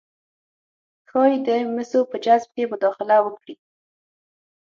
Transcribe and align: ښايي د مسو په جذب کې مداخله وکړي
ښايي 1.09 1.37
د 1.45 1.47
مسو 1.75 1.99
په 2.11 2.17
جذب 2.25 2.49
کې 2.55 2.69
مداخله 2.71 3.17
وکړي 3.21 3.55